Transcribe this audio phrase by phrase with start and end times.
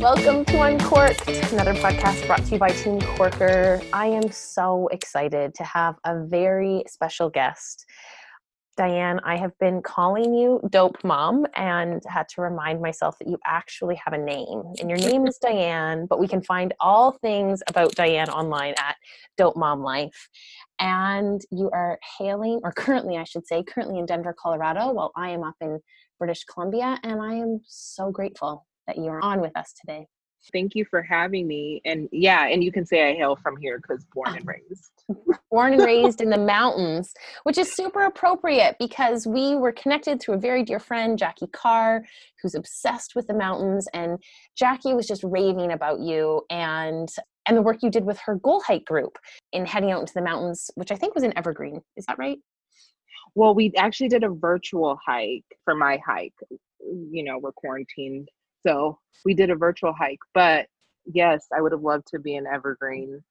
[0.00, 3.80] Welcome to Uncorked, another podcast brought to you by Team Corker.
[3.92, 7.86] I am so excited to have a very special guest.
[8.80, 13.38] Dianne, I have been calling you Dope Mom and had to remind myself that you
[13.44, 14.62] actually have a name.
[14.80, 18.96] And your name is Dianne, but we can find all things about Dianne online at
[19.36, 20.30] Dope Mom Life.
[20.78, 25.28] And you are hailing, or currently, I should say, currently in Denver, Colorado, while I
[25.28, 25.80] am up in
[26.18, 26.98] British Columbia.
[27.02, 30.06] And I am so grateful that you're on with us today.
[30.52, 31.82] Thank you for having me.
[31.84, 34.90] And yeah, and you can say I hail from here because born and raised.
[35.50, 40.34] born and raised in the mountains, which is super appropriate because we were connected through
[40.34, 42.04] a very dear friend, Jackie Carr,
[42.40, 43.86] who's obsessed with the mountains.
[43.92, 44.18] And
[44.56, 47.08] Jackie was just raving about you and
[47.46, 49.18] and the work you did with her goal hike group
[49.52, 51.80] in heading out into the mountains, which I think was in Evergreen.
[51.96, 52.38] Is that right?
[53.34, 56.34] Well, we actually did a virtual hike for my hike.
[56.80, 58.28] You know, we're quarantined
[58.66, 60.18] so we did a virtual hike.
[60.34, 60.66] But
[61.06, 63.22] yes, I would have loved to be in Evergreen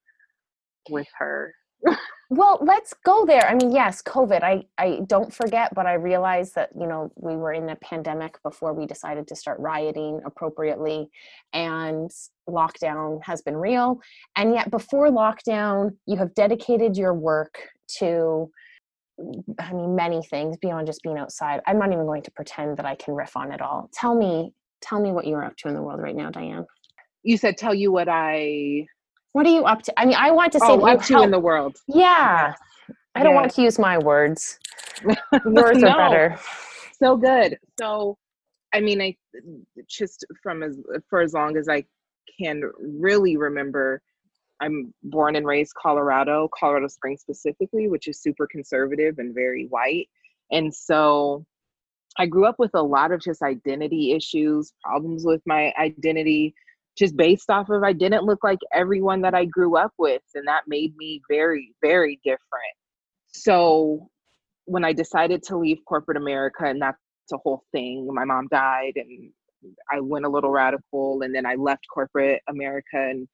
[0.88, 1.54] with her.
[2.30, 3.48] well, let's go there.
[3.48, 4.42] I mean, yes, COVID.
[4.42, 8.40] I I don't forget, but I realized that you know we were in a pandemic
[8.42, 11.10] before we decided to start rioting appropriately,
[11.52, 12.10] and
[12.48, 14.00] lockdown has been real.
[14.36, 17.58] And yet, before lockdown, you have dedicated your work
[17.98, 18.50] to
[19.58, 21.60] I mean, many things beyond just being outside.
[21.66, 23.90] I'm not even going to pretend that I can riff on it all.
[23.92, 26.66] Tell me tell me what you're up to in the world right now, Dianne.
[27.22, 28.86] You said tell you what I.
[29.32, 30.00] What are you up to?
[30.00, 31.76] I mean, I want to say oh, up to in the world.
[31.86, 32.54] Yeah.
[33.14, 34.58] I don't want to use my words.
[35.04, 35.88] Yours no.
[35.88, 36.38] are better.
[37.00, 37.58] So good.
[37.78, 38.16] So,
[38.74, 39.16] I mean, I
[39.88, 41.84] just from as for as long as I
[42.40, 44.02] can really remember.
[44.62, 50.10] I'm born and raised Colorado, Colorado Springs specifically, which is super conservative and very white.
[50.50, 51.46] And so
[52.18, 56.54] I grew up with a lot of just identity issues, problems with my identity,
[56.98, 60.22] just based off of I didn't look like everyone that I grew up with.
[60.34, 62.74] And that made me very, very different.
[63.28, 64.10] So
[64.64, 66.98] when I decided to leave corporate America, and that's
[67.32, 69.30] a whole thing, my mom died and
[69.92, 73.28] I went a little radical, and then I left corporate America and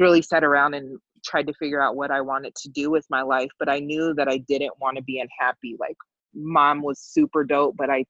[0.00, 3.22] really sat around and tried to figure out what I wanted to do with my
[3.22, 3.50] life.
[3.58, 5.76] But I knew that I didn't want to be unhappy.
[5.78, 5.96] Like,
[6.34, 8.04] mom was super dope, but I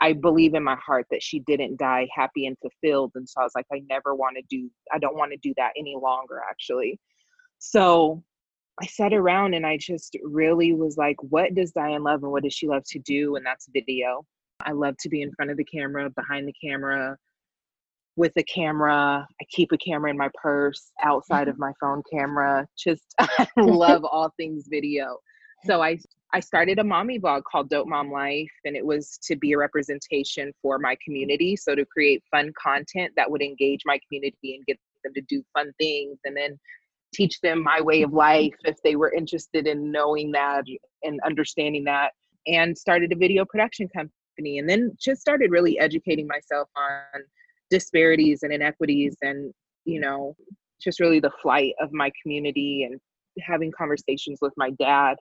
[0.00, 3.12] I believe in my heart that she didn't die happy and fulfilled.
[3.14, 5.54] And so I was like, I never want to do, I don't want to do
[5.56, 6.98] that any longer, actually.
[7.58, 8.22] So
[8.82, 12.42] I sat around and I just really was like, what does Dianne love and what
[12.42, 13.36] does she love to do?
[13.36, 14.24] And that's video.
[14.64, 17.16] I love to be in front of the camera, behind the camera,
[18.16, 19.26] with the camera.
[19.40, 21.62] I keep a camera in my purse outside of mm-hmm.
[21.62, 22.66] my phone camera.
[22.76, 25.18] Just, I love all things video.
[25.64, 25.98] So I
[26.34, 29.58] I started a mommy blog called Dope Mom Life, and it was to be a
[29.58, 31.56] representation for my community.
[31.56, 35.42] So to create fun content that would engage my community and get them to do
[35.52, 36.58] fun things, and then
[37.12, 40.64] teach them my way of life if they were interested in knowing that
[41.02, 42.12] and understanding that.
[42.46, 47.22] And started a video production company, and then just started really educating myself on
[47.68, 49.52] disparities and inequities, and
[49.84, 50.34] you know,
[50.80, 52.98] just really the flight of my community and
[53.40, 55.16] having conversations with my dad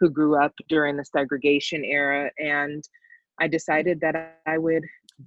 [0.00, 2.30] who grew up during the segregation era.
[2.38, 2.84] And
[3.40, 4.84] I decided that I would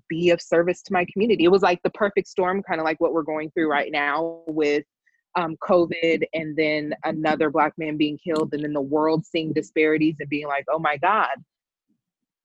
[0.07, 1.46] be of service to my community.
[1.46, 4.41] It was like the perfect storm, kind of like what we're going through right now
[4.47, 4.84] with
[5.35, 10.16] um, COVID and then another Black man being killed, and then the world seeing disparities
[10.19, 11.29] and being like, oh my God,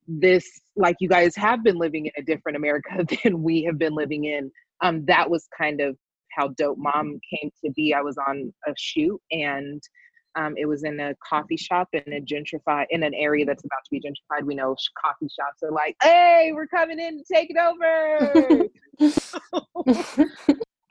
[0.06, 3.94] this, like you guys have been living in a different America than we have been
[3.94, 4.50] living in.
[4.82, 5.96] Um, that was kind of
[6.36, 7.94] how Dope Mom came to be.
[7.94, 9.82] I was on a shoot and
[10.36, 13.84] um, it was in a coffee shop in a gentrified in an area that's about
[13.84, 14.44] to be gentrified.
[14.44, 18.64] We know coffee shops are like, "Hey, we're coming in to take it over."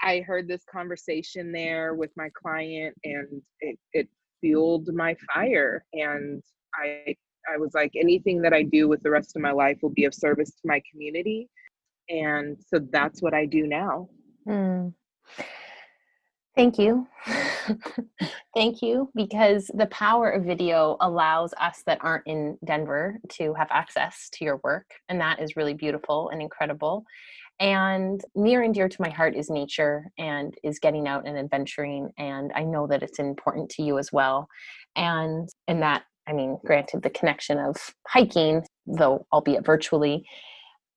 [0.02, 4.08] I heard this conversation there with my client, and it, it
[4.42, 5.86] fueled my fire.
[5.94, 6.42] And
[6.76, 7.16] I
[7.54, 10.06] I was like, anything that I do with the rest of my life will be
[10.06, 11.50] of service to my community,
[12.10, 14.10] and so that's what I do now.
[14.48, 14.94] Mm.
[16.56, 17.08] Thank you.
[18.54, 19.10] Thank you.
[19.16, 24.46] Because the power of video allows us that aren't in Denver to have access to
[24.46, 24.86] your work.
[25.10, 27.06] And that is really beautiful and incredible.
[27.60, 32.12] And near and dear to my heart is nature and is getting out and adventuring.
[32.18, 34.48] And I know that it's important to you as well.
[34.96, 37.76] And and that, I mean, granted the connection of
[38.08, 40.26] hiking, though albeit virtually,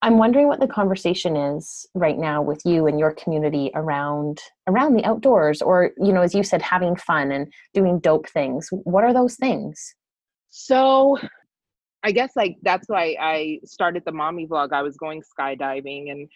[0.02, 4.94] I'm wondering what the conversation is right now with you and your community around around
[4.94, 8.68] the outdoors or you know as you said having fun and doing dope things.
[8.70, 9.94] What are those things?
[10.48, 11.18] So
[12.06, 14.72] I guess like that's why I started the mommy vlog.
[14.72, 16.28] I was going skydiving and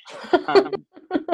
[0.48, 0.72] um,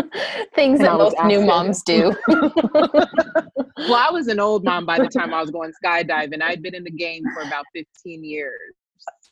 [0.55, 2.15] things and that most new moms do.
[2.29, 6.43] well, I was an old mom by the time I was going skydiving.
[6.43, 8.75] I'd been in the game for about 15 years.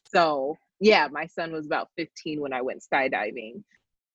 [0.06, 3.62] So yeah, my son was about 15 when I went skydiving.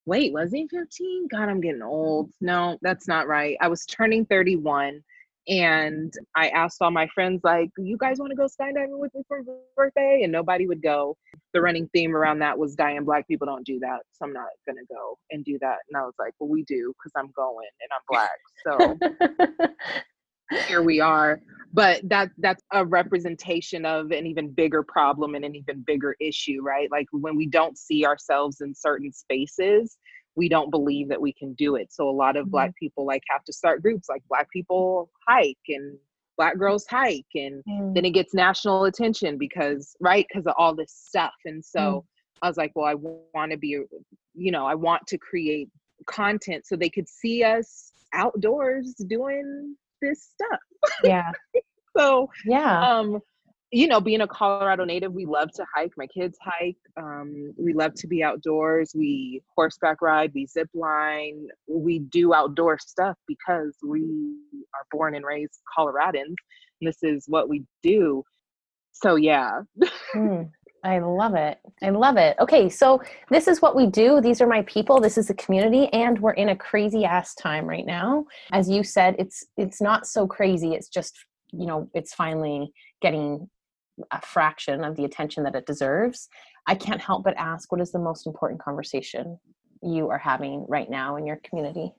[0.06, 1.27] Wait, was he 15?
[1.27, 2.31] God, I'm getting old.
[2.41, 3.57] No, that's not right.
[3.61, 5.03] I was turning 31
[5.47, 9.23] and I asked all my friends, like, you guys want to go skydiving with me
[9.27, 10.21] for my birthday?
[10.23, 11.17] And nobody would go.
[11.53, 14.01] The running theme around that was Dianne, black people don't do that.
[14.13, 15.77] So I'm not going to go and do that.
[15.89, 18.29] And I was like, well, we do because I'm going and I'm black.
[18.63, 19.67] So
[20.67, 21.39] here we are.
[21.71, 26.61] But that that's a representation of an even bigger problem and an even bigger issue,
[26.63, 26.89] right?
[26.91, 29.97] Like when we don't see ourselves in certain spaces,
[30.35, 31.93] we don't believe that we can do it.
[31.93, 32.51] So a lot of mm-hmm.
[32.51, 35.97] black people like have to start groups like black people hike and
[36.39, 37.93] black girls hike and mm.
[37.93, 42.03] then it gets national attention because right because of all this stuff and so mm.
[42.41, 42.95] i was like well i
[43.33, 43.77] want to be
[44.35, 45.67] you know i want to create
[46.05, 50.59] content so they could see us outdoors doing this stuff
[51.03, 51.31] yeah
[51.97, 53.21] so yeah um
[53.71, 55.91] you know, being a Colorado native, we love to hike.
[55.95, 56.77] My kids hike.
[56.97, 58.93] Um, we love to be outdoors.
[58.95, 60.31] We horseback ride.
[60.33, 61.47] We zip line.
[61.67, 64.35] We do outdoor stuff because we
[64.73, 66.35] are born and raised Coloradans.
[66.81, 68.23] And this is what we do.
[68.91, 69.61] So yeah.
[70.15, 70.49] mm,
[70.83, 71.59] I love it.
[71.81, 72.37] I love it.
[72.39, 74.21] Okay, so this is what we do.
[74.21, 75.01] These are my people.
[75.01, 78.25] This is the community, and we're in a crazy ass time right now.
[78.53, 80.73] As you said, it's it's not so crazy.
[80.73, 81.17] It's just
[81.51, 82.71] you know it's finally
[83.01, 83.49] getting
[84.11, 86.29] a fraction of the attention that it deserves,
[86.67, 89.39] I can't help but ask what is the most important conversation
[89.81, 91.93] you are having right now in your community?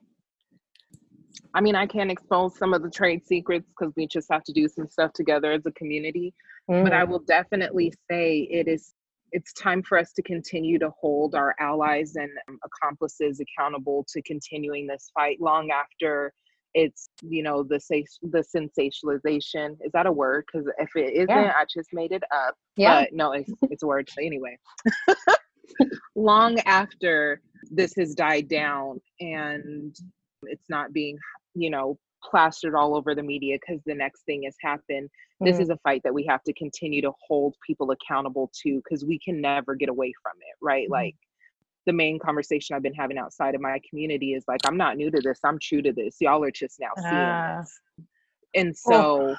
[1.53, 4.53] I mean, I can't expose some of the trade secrets because we just have to
[4.53, 6.33] do some stuff together as a community.
[6.69, 6.83] Mm.
[6.83, 7.09] But I mm.
[7.09, 8.93] will definitely say it is
[9.31, 12.29] it's time for us to continue to hold our allies and
[12.65, 16.33] accomplices accountable to continuing this fight long after
[16.73, 17.79] it's you know the
[18.23, 21.53] the sensationalization is that a word because if it isn't yeah.
[21.57, 24.57] i just made it up yeah but no it's, it's a word so anyway
[26.15, 29.95] long after this has died down and
[30.43, 31.17] it's not being
[31.53, 35.09] you know plastered all over the media because the next thing has happened
[35.41, 35.45] mm.
[35.45, 39.03] this is a fight that we have to continue to hold people accountable to because
[39.03, 40.91] we can never get away from it right mm.
[40.91, 41.15] like
[41.85, 45.09] the main conversation I've been having outside of my community is like, I'm not new
[45.11, 45.39] to this.
[45.43, 46.17] I'm true to this.
[46.19, 47.79] Y'all are just now seeing uh, this.
[48.53, 49.35] And so, oh.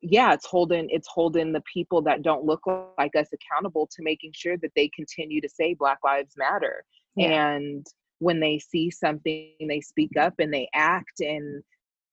[0.00, 2.62] yeah, it's holding it's holding the people that don't look
[2.98, 6.84] like us accountable to making sure that they continue to say Black Lives Matter.
[7.14, 7.54] Yeah.
[7.54, 7.86] And
[8.18, 11.62] when they see something, they speak up and they act and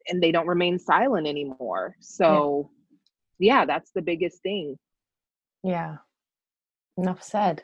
[0.07, 1.95] and they don't remain silent anymore.
[1.99, 2.69] So,
[3.39, 4.77] yeah, yeah that's the biggest thing.
[5.63, 5.97] Yeah.
[6.97, 7.63] Enough said.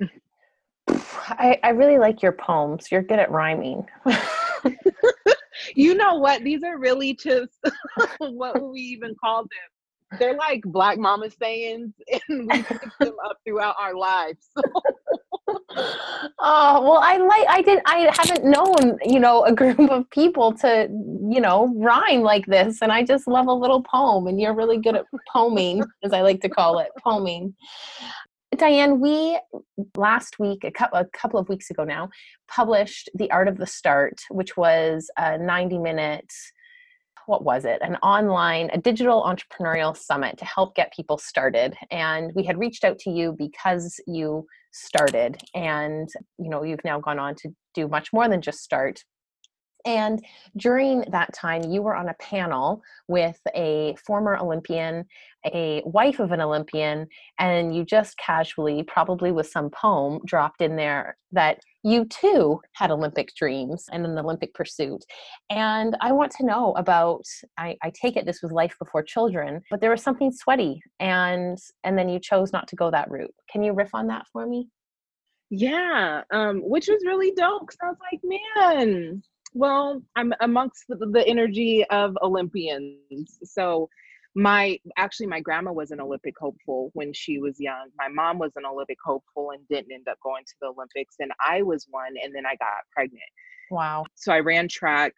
[0.88, 2.90] I, I really like your poems.
[2.90, 3.86] You're good at rhyming.
[5.74, 6.42] you know what?
[6.42, 7.52] These are really just
[8.18, 10.18] what we even call them.
[10.18, 11.92] They're like black mama sayings,
[12.28, 14.48] and we pick them up throughout our lives.
[15.76, 20.52] Oh well i like i did i haven't known you know a group of people
[20.58, 24.54] to you know rhyme like this and i just love a little poem and you're
[24.54, 27.54] really good at poeming as i like to call it poeming.
[28.56, 29.38] Dianne, we
[29.96, 32.08] last week, a couple, a couple of weeks ago now,
[32.48, 36.32] published The Art of the Start, which was a 90 minute,
[37.26, 37.80] what was it?
[37.82, 41.74] An online, a digital entrepreneurial summit to help get people started.
[41.90, 46.98] And we had reached out to you because you started and you know you've now
[46.98, 49.04] gone on to do much more than just start
[49.84, 50.24] and
[50.56, 55.04] during that time, you were on a panel with a former Olympian,
[55.52, 57.06] a wife of an Olympian,
[57.38, 62.90] and you just casually, probably with some poem, dropped in there that you too had
[62.90, 65.04] Olympic dreams and an Olympic pursuit.
[65.50, 67.24] And I want to know about,
[67.58, 71.58] I, I take it this was life before children, but there was something sweaty and
[71.82, 73.34] and then you chose not to go that route.
[73.50, 74.68] Can you riff on that for me?
[75.50, 79.22] Yeah, um, which was really dope because I was like, man,
[79.54, 83.38] well, I'm amongst the, the energy of Olympians.
[83.44, 83.88] So
[84.36, 87.88] my actually my grandma was an olympic hopeful when she was young.
[87.96, 91.30] My mom was an olympic hopeful and didn't end up going to the olympics and
[91.40, 93.22] i was one and then i got pregnant.
[93.70, 94.04] Wow.
[94.16, 95.12] So i ran track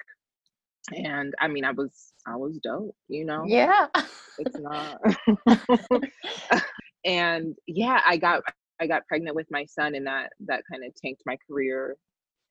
[0.95, 3.45] and i mean i was i was dope you know?
[3.47, 3.87] Yeah.
[4.39, 5.01] It's not
[7.07, 8.43] and yeah i got
[8.81, 11.97] I got pregnant with my son, and that that kind of tanked my career.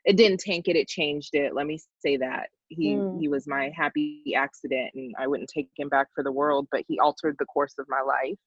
[0.06, 1.56] It didn't tank it; it changed it.
[1.56, 3.20] Let me say that he mm.
[3.20, 6.68] he was my happy accident, and I wouldn't take him back for the world.
[6.72, 8.38] But he altered the course of my life.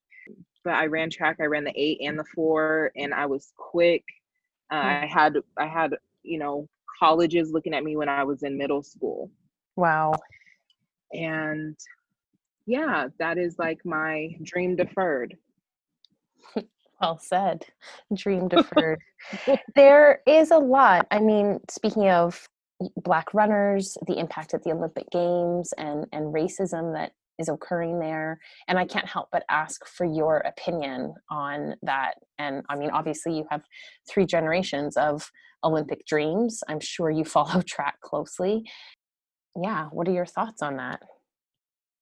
[0.63, 1.37] But I ran track.
[1.41, 4.03] I ran the eight and the four, and I was quick.
[4.71, 5.03] Uh, mm.
[5.03, 6.67] I had I had you know
[6.99, 9.31] colleges looking at me when I was in middle school.
[9.75, 10.13] Wow.
[11.13, 11.77] And
[12.65, 15.35] yeah, that is like my dream deferred.
[17.01, 17.65] Well said.
[18.13, 18.99] Dream deferred.
[19.75, 21.07] there is a lot.
[21.11, 22.47] I mean, speaking of
[22.97, 28.37] black runners, the impact at the Olympic Games and and racism that is occurring there
[28.67, 33.37] and I can't help but ask for your opinion on that and I mean obviously
[33.37, 33.61] you have
[34.09, 35.31] three generations of
[35.63, 36.61] Olympic dreams.
[36.67, 38.63] I'm sure you follow track closely.
[39.61, 41.01] Yeah, what are your thoughts on that?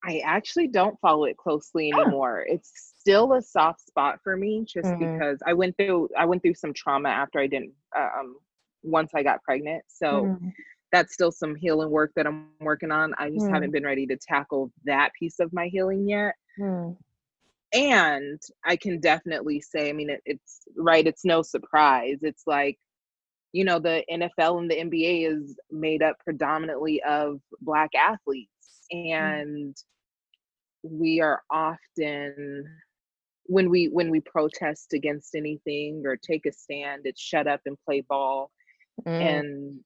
[0.03, 2.45] I actually don't follow it closely anymore.
[2.47, 2.53] Oh.
[2.53, 5.13] It's still a soft spot for me just mm-hmm.
[5.13, 8.37] because I went through I went through some trauma after I didn't uh, um
[8.83, 9.83] once I got pregnant.
[9.87, 10.49] So mm-hmm.
[10.91, 13.13] that's still some healing work that I'm working on.
[13.17, 13.53] I just mm-hmm.
[13.53, 16.35] haven't been ready to tackle that piece of my healing yet.
[16.59, 16.95] Mm.
[17.73, 21.05] And I can definitely say, I mean, it, it's right.
[21.05, 22.19] It's no surprise.
[22.21, 22.77] It's like
[23.53, 28.51] you know the NFL and the NBA is made up predominantly of black athletes.
[28.91, 29.75] And
[30.83, 32.65] we are often
[33.45, 37.77] when we when we protest against anything or take a stand it's shut up and
[37.85, 38.51] play ball
[39.05, 39.21] mm.
[39.21, 39.79] and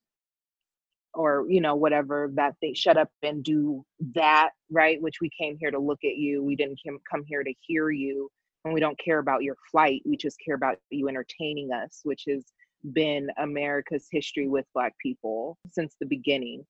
[1.14, 3.84] or you know whatever that they shut up and do
[4.16, 7.54] that right which we came here to look at you we didn't come here to
[7.62, 8.30] hear you
[8.66, 12.24] and we don't care about your flight we just care about you entertaining us which
[12.28, 12.46] has
[12.94, 16.66] been America's history with Black people since the beginning.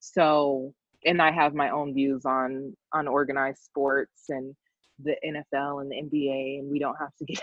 [0.00, 0.74] So,
[1.04, 4.54] and I have my own views on on organized sports and
[5.02, 7.40] the NFL and the NBA, and we don't have to get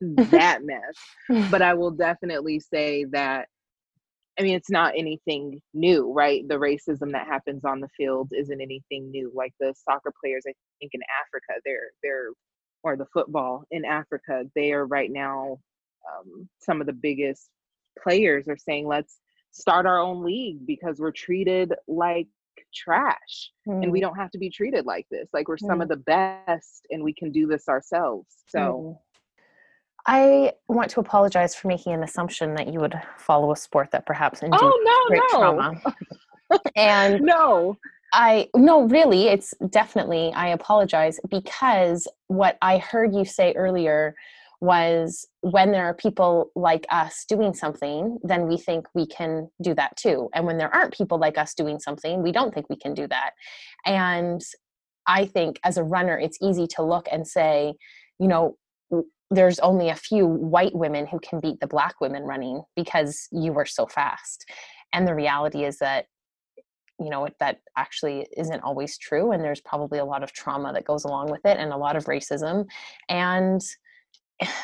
[0.00, 1.50] into that mess.
[1.50, 3.48] But I will definitely say that
[4.38, 6.46] I mean, it's not anything new, right?
[6.48, 9.30] The racism that happens on the field isn't anything new.
[9.34, 12.30] Like the soccer players, I think in Africa, they're they're
[12.82, 15.58] or the football in Africa, they are right now
[16.10, 17.48] um, some of the biggest
[18.02, 19.18] players are saying, let's
[19.52, 22.26] start our own league because we're treated like
[22.74, 23.82] trash mm.
[23.82, 24.02] and we mm.
[24.02, 25.28] don't have to be treated like this.
[25.32, 25.82] Like we're some mm.
[25.82, 28.28] of the best and we can do this ourselves.
[28.48, 28.58] So.
[28.58, 28.98] Mm.
[30.04, 34.04] I want to apologize for making an assumption that you would follow a sport that
[34.04, 35.38] perhaps induced oh, no, great no.
[35.38, 35.82] trauma.
[36.76, 37.78] and no,
[38.12, 40.32] I no, really, it's definitely.
[40.34, 44.14] I apologize because what I heard you say earlier
[44.62, 49.74] was when there are people like us doing something, then we think we can do
[49.74, 50.28] that too.
[50.32, 53.08] And when there aren't people like us doing something, we don't think we can do
[53.08, 53.32] that.
[53.84, 54.40] And
[55.08, 57.74] I think as a runner, it's easy to look and say,
[58.20, 58.56] you know,
[59.32, 63.52] there's only a few white women who can beat the black women running because you
[63.52, 64.48] were so fast.
[64.92, 66.06] And the reality is that
[67.00, 70.84] you know that actually isn't always true and there's probably a lot of trauma that
[70.84, 72.64] goes along with it and a lot of racism
[73.08, 73.60] and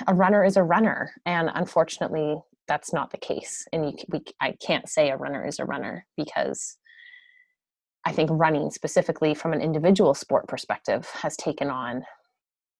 [0.06, 4.54] a runner is a runner and unfortunately that's not the case and you, we, i
[4.64, 6.78] can't say a runner is a runner because
[8.04, 12.02] i think running specifically from an individual sport perspective has taken on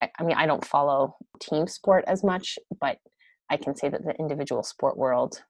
[0.03, 2.99] i mean i don't follow team sport as much but
[3.51, 5.43] i can say that the individual sport world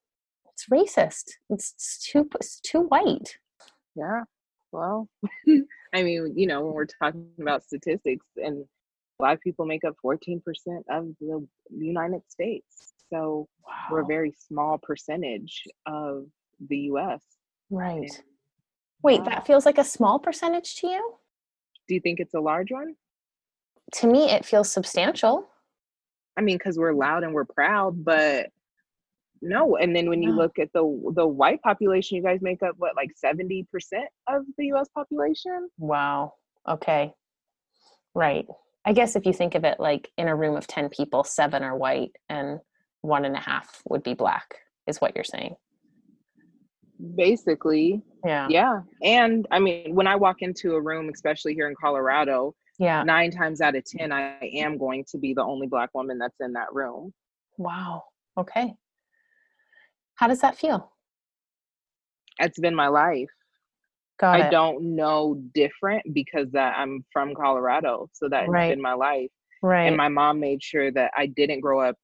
[0.58, 1.30] it's racist.
[1.50, 3.38] It's, it's too it's too white.
[3.94, 4.22] Yeah
[4.72, 5.08] well
[5.94, 8.64] i mean you know when we're talking about statistics and
[9.18, 10.40] Black people make up 14%
[10.90, 12.92] of the United States.
[13.10, 13.72] So wow.
[13.90, 16.26] we're a very small percentage of
[16.68, 17.22] the US.
[17.70, 18.02] Right.
[18.02, 18.22] And,
[19.02, 21.14] Wait, that feels like a small percentage to you?
[21.86, 22.94] Do you think it's a large one?
[23.94, 25.48] To me, it feels substantial.
[26.36, 28.50] I mean, because we're loud and we're proud, but
[29.40, 29.76] no.
[29.76, 32.96] And then when you look at the the white population, you guys make up what,
[32.96, 34.88] like seventy percent of the U.S.
[34.94, 35.68] population?
[35.78, 36.34] Wow.
[36.68, 37.14] Okay.
[38.14, 38.46] Right.
[38.88, 41.62] I guess if you think of it like in a room of 10 people, seven
[41.62, 42.58] are white and
[43.02, 44.54] one and a half would be black,
[44.86, 45.56] is what you're saying.
[47.14, 48.00] Basically.
[48.24, 48.48] Yeah.
[48.48, 48.80] Yeah.
[49.02, 53.30] And I mean, when I walk into a room, especially here in Colorado, yeah, nine
[53.30, 56.54] times out of 10, I am going to be the only black woman that's in
[56.54, 57.12] that room.
[57.58, 58.04] Wow.
[58.38, 58.72] Okay.
[60.14, 60.92] How does that feel?
[62.38, 63.28] It's been my life.
[64.20, 64.50] Got I it.
[64.50, 68.70] don't know different because uh, I'm from Colorado, so that's right.
[68.70, 69.30] been my life.
[69.62, 69.86] Right.
[69.86, 71.96] And my mom made sure that I didn't grow up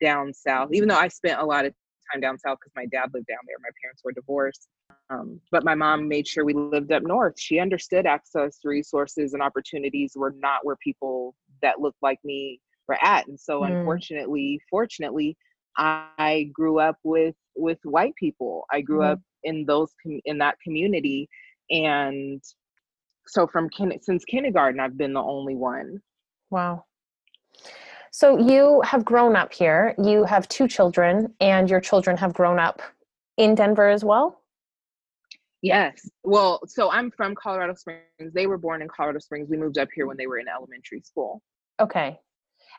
[0.00, 1.74] down south, even though I spent a lot of
[2.12, 3.56] time down south because my dad lived down there.
[3.60, 4.68] My parents were divorced.
[5.10, 7.34] Um, but my mom made sure we lived up north.
[7.38, 12.60] She understood access to resources and opportunities were not where people that looked like me
[12.88, 13.70] we're at and so mm.
[13.70, 15.36] unfortunately fortunately
[15.76, 18.64] I grew up with with white people.
[18.70, 19.12] I grew mm-hmm.
[19.12, 19.92] up in those
[20.24, 21.28] in that community,
[21.70, 22.42] and
[23.26, 26.00] so from kin- since kindergarten, I've been the only one.
[26.50, 26.84] Wow.
[28.12, 29.94] So you have grown up here.
[30.02, 32.82] You have two children, and your children have grown up
[33.36, 34.42] in Denver as well.
[35.62, 36.08] Yes.
[36.24, 38.32] Well, so I'm from Colorado Springs.
[38.34, 39.48] They were born in Colorado Springs.
[39.48, 41.42] We moved up here when they were in elementary school.
[41.78, 42.18] Okay.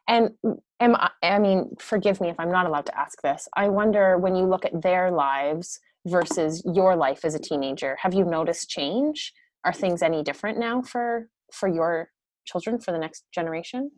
[0.08, 0.32] And
[0.80, 3.48] am I, I mean, forgive me if I'm not allowed to ask this.
[3.56, 8.14] I wonder when you look at their lives versus your life as a teenager, have
[8.14, 9.34] you noticed change?
[9.64, 12.10] Are things any different now for for your
[12.46, 13.92] children for the next generation?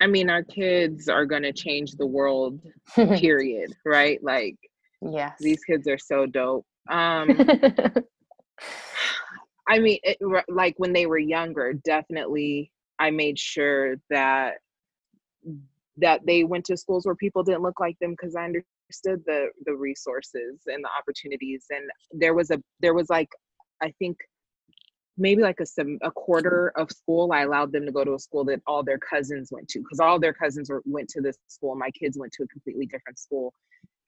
[0.00, 2.60] I mean, our kids are going to change the world,
[2.94, 4.22] period, right?
[4.22, 4.56] Like,
[5.00, 5.36] yes.
[5.40, 6.66] These kids are so dope.
[6.90, 7.30] Um
[9.68, 14.54] I mean, it, like when they were younger, definitely I made sure that
[15.98, 19.48] that they went to schools where people didn't look like them because I understood the
[19.64, 21.66] the resources and the opportunities.
[21.70, 23.28] And there was a there was like
[23.82, 24.16] I think
[25.18, 28.18] maybe like a some a quarter of school I allowed them to go to a
[28.18, 31.36] school that all their cousins went to because all their cousins were, went to this
[31.48, 31.74] school.
[31.74, 33.52] My kids went to a completely different school,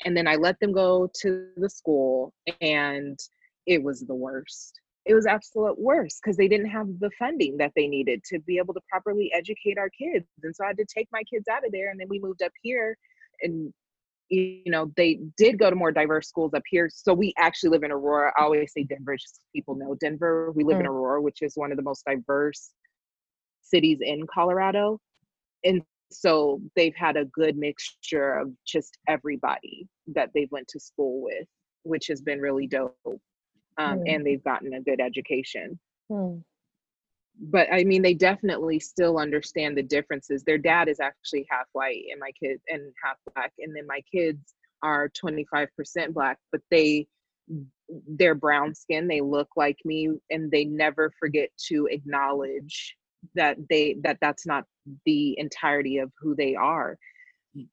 [0.04, 3.18] and then I let them go to the school, and
[3.66, 7.72] it was the worst it was absolute worst because they didn't have the funding that
[7.74, 10.84] they needed to be able to properly educate our kids and so i had to
[10.84, 12.96] take my kids out of there and then we moved up here
[13.40, 13.72] and
[14.30, 17.82] you know they did go to more diverse schools up here so we actually live
[17.82, 20.80] in aurora i always say denver just people know denver we live mm.
[20.80, 22.70] in aurora which is one of the most diverse
[23.62, 24.98] cities in colorado
[25.64, 31.22] and so they've had a good mixture of just everybody that they've went to school
[31.22, 31.46] with
[31.84, 32.96] which has been really dope
[33.78, 34.14] um, mm.
[34.14, 35.78] and they've gotten a good education.
[36.10, 36.42] Mm.
[37.40, 40.42] But I mean, they definitely still understand the differences.
[40.42, 44.00] Their dad is actually half white, and my kid and half black, and then my
[44.12, 45.68] kids are 25%
[46.12, 47.06] black, but they
[48.06, 52.94] they're brown skin they look like me and they never forget to acknowledge
[53.34, 54.64] that they that that's not
[55.06, 56.98] the entirety of who they are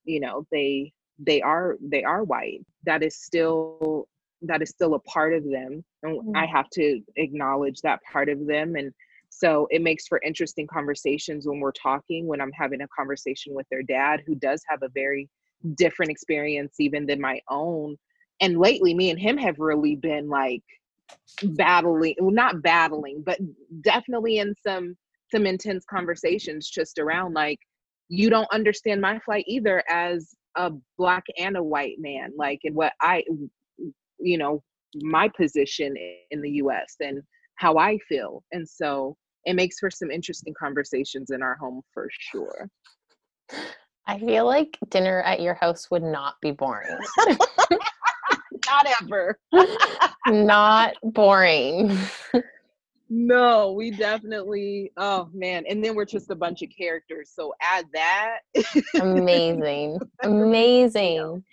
[0.04, 4.08] you know they they are they are white that is still
[4.42, 6.36] that is still a part of them and mm-hmm.
[6.36, 8.92] i have to acknowledge that part of them and
[9.38, 13.66] so it makes for interesting conversations when we're talking when i'm having a conversation with
[13.70, 15.28] their dad who does have a very
[15.76, 17.96] different experience even than my own
[18.40, 20.62] and lately me and him have really been like
[21.42, 23.38] battling well not battling but
[23.80, 24.96] definitely in some
[25.32, 27.58] some intense conversations just around like
[28.08, 32.74] you don't understand my flight either as a black and a white man like and
[32.74, 33.22] what i
[34.18, 34.62] you know
[35.02, 35.94] my position
[36.30, 37.22] in the US and
[37.56, 38.42] how I feel.
[38.52, 39.16] And so
[39.46, 42.68] it makes for some interesting conversations in our home for sure.
[44.06, 46.98] I feel like dinner at your house would not be boring.
[48.66, 49.38] not ever.
[50.26, 51.96] not boring.
[53.08, 55.64] no, we definitely, oh man.
[55.68, 57.30] And then we're just a bunch of characters.
[57.34, 58.38] So add that.
[59.00, 60.00] Amazing.
[60.22, 61.44] Amazing.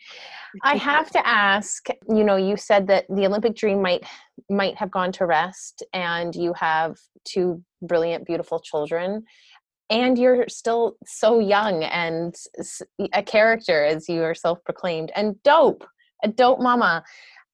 [0.61, 4.03] I have to ask, you know, you said that the Olympic dream might
[4.49, 9.23] might have gone to rest and you have two brilliant beautiful children
[9.89, 12.35] and you're still so young and
[13.13, 15.85] a character as you are self-proclaimed and dope,
[16.23, 17.03] a dope mama.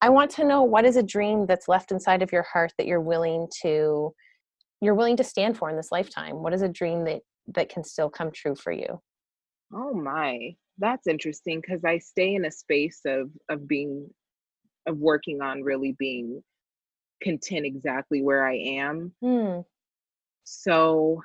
[0.02, 2.88] I want to know what is a dream that's left inside of your heart that
[2.88, 4.14] you're willing to
[4.82, 6.42] you're willing to stand for in this lifetime.
[6.42, 7.22] What is a dream that
[7.56, 9.02] that can still come true for you?
[9.74, 14.10] Oh my that's interesting because I stay in a space of of being
[14.88, 16.42] of working on really being
[17.22, 19.12] content exactly where I am.
[19.24, 19.66] Mm.
[20.44, 21.22] So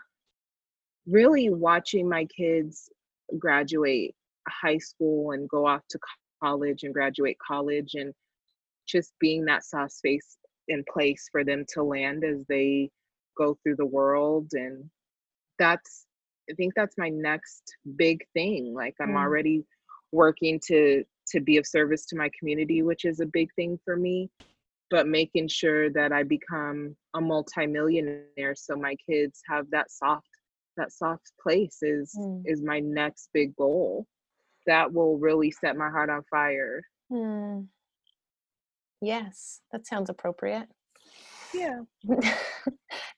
[1.07, 2.91] really watching my kids
[3.39, 4.15] graduate
[4.49, 5.99] high school and go off to
[6.43, 8.13] college and graduate college and
[8.87, 10.37] just being that soft space
[10.69, 12.91] in place for them to land as they
[13.37, 14.91] go through the world and
[15.59, 16.07] that's
[16.51, 18.75] I think that's my next big thing.
[18.75, 19.19] Like I'm mm.
[19.19, 19.65] already
[20.13, 23.97] working to to be of service to my community, which is a big thing for
[23.97, 24.31] me,
[24.91, 30.29] but making sure that I become a multimillionaire so my kids have that soft
[30.77, 32.43] that soft place is mm.
[32.45, 34.07] is my next big goal.
[34.67, 36.83] That will really set my heart on fire.
[37.13, 37.67] Mm.
[39.01, 40.69] Yes, that sounds appropriate.
[41.55, 41.81] Yeah.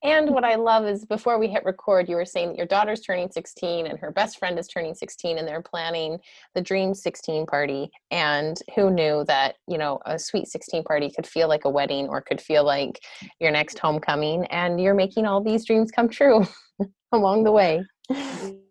[0.04, 3.00] and what I love is before we hit record, you were saying that your daughter's
[3.00, 6.18] turning 16 and her best friend is turning 16 and they're planning
[6.54, 7.90] the dream 16 party.
[8.10, 12.08] And who knew that, you know, a sweet 16 party could feel like a wedding
[12.08, 13.00] or could feel like
[13.40, 16.46] your next homecoming and you're making all these dreams come true
[17.12, 17.82] along the way.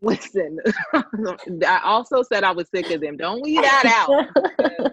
[0.02, 0.58] listen,
[0.94, 3.18] I also said I was sick of them.
[3.18, 4.92] Don't leave that out.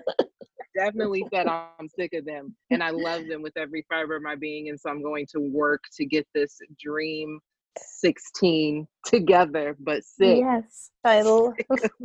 [0.84, 4.36] Definitely said I'm sick of them and I love them with every fiber of my
[4.36, 4.68] being.
[4.68, 7.40] And so I'm going to work to get this dream
[7.78, 10.40] 16 together, but six.
[10.40, 11.54] Yes, I, love,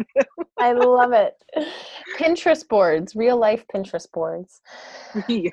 [0.58, 1.36] I love it.
[2.18, 4.62] Pinterest boards, real life Pinterest boards.
[5.28, 5.50] Yeah.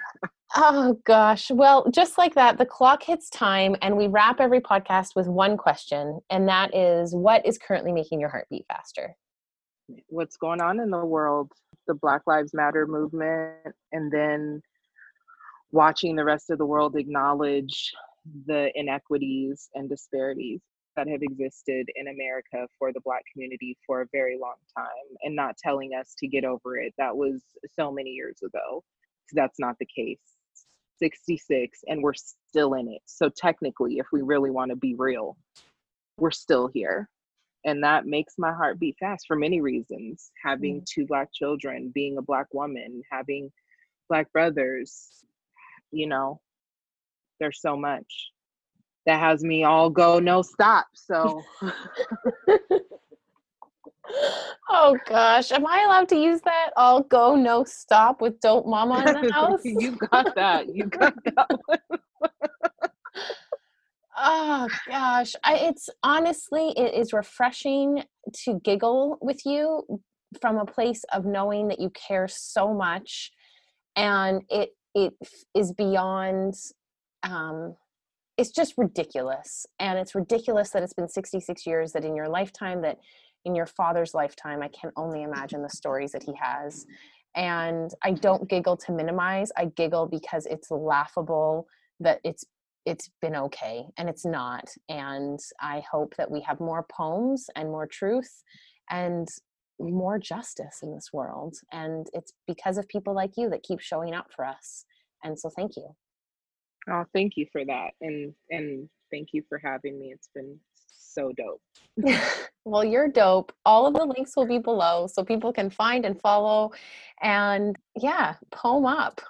[0.56, 1.50] Oh gosh.
[1.50, 5.56] Well, just like that, the clock hits time and we wrap every podcast with one
[5.56, 9.16] question, and that is what is currently making your heart beat faster?
[10.06, 11.50] What's going on in the world?
[11.86, 14.62] The Black Lives Matter movement, and then
[15.72, 17.92] watching the rest of the world acknowledge
[18.46, 20.60] the inequities and disparities
[20.96, 24.86] that have existed in America for the Black community for a very long time
[25.22, 26.94] and not telling us to get over it.
[26.98, 27.42] That was
[27.78, 28.82] so many years ago.
[29.26, 30.20] So That's not the case.
[31.00, 33.02] 66 and we're still in it.
[33.06, 35.36] So technically, if we really want to be real,
[36.18, 37.08] we're still here.
[37.64, 40.30] And that makes my heart beat fast for many reasons.
[40.42, 40.86] Having mm.
[40.86, 43.50] two black children, being a black woman, having
[44.08, 45.24] black brothers,
[45.90, 46.40] you know,
[47.40, 48.30] there's so much
[49.06, 50.86] that has me all go no stop.
[50.94, 51.42] So
[54.68, 56.70] Oh gosh, am I allowed to use that?
[56.76, 59.60] I'll go no stop with dope mama in the house.
[59.64, 60.74] you got that.
[60.74, 61.80] You got that.
[64.24, 68.02] oh gosh, I, it's honestly it is refreshing
[68.44, 69.84] to giggle with you
[70.40, 73.30] from a place of knowing that you care so much,
[73.96, 75.14] and it it
[75.54, 76.54] is beyond.
[77.22, 77.76] Um,
[78.36, 82.82] it's just ridiculous, and it's ridiculous that it's been 66 years that in your lifetime
[82.82, 82.98] that
[83.44, 86.86] in your father's lifetime i can only imagine the stories that he has
[87.36, 91.66] and i don't giggle to minimize i giggle because it's laughable
[92.00, 92.44] that it's
[92.86, 97.68] it's been okay and it's not and i hope that we have more poems and
[97.68, 98.42] more truth
[98.90, 99.28] and
[99.80, 104.14] more justice in this world and it's because of people like you that keep showing
[104.14, 104.84] up for us
[105.24, 105.88] and so thank you
[106.90, 110.58] oh thank you for that and and thank you for having me it's been
[111.14, 111.62] so dope.
[112.64, 113.52] well, you're dope.
[113.64, 116.72] All of the links will be below so people can find and follow.
[117.22, 119.20] And yeah, poem up.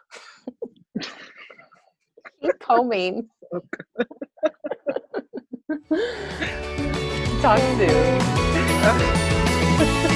[2.42, 3.28] Keep poeming.
[7.42, 8.18] 작은데요.